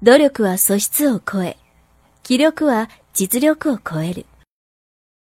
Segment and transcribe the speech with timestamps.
[0.00, 1.56] 努力は素質を超え、
[2.22, 4.26] 気力は実力を超える。